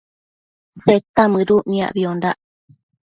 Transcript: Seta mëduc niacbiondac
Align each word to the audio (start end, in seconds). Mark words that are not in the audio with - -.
Seta 0.83 1.23
mëduc 1.31 1.63
niacbiondac 1.69 2.37